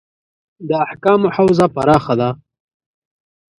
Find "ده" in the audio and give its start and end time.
2.21-2.29